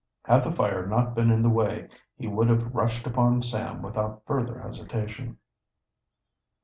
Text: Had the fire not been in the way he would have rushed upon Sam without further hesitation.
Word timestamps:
Had 0.25 0.43
the 0.43 0.51
fire 0.51 0.87
not 0.87 1.13
been 1.13 1.29
in 1.29 1.43
the 1.43 1.49
way 1.49 1.87
he 2.15 2.25
would 2.25 2.49
have 2.49 2.73
rushed 2.73 3.05
upon 3.05 3.43
Sam 3.43 3.83
without 3.83 4.25
further 4.25 4.59
hesitation. 4.59 5.37